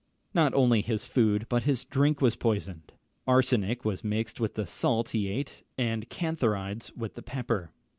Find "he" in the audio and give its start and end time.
5.09-5.27